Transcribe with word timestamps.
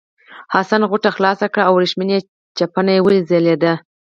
حسن 0.53 0.81
غوټه 0.89 1.09
خلاصه 1.17 1.45
کړه 1.53 1.63
او 1.67 1.73
ورېښمین 1.75 2.11
چپنه 2.57 2.93
وځلېده. 3.05 3.73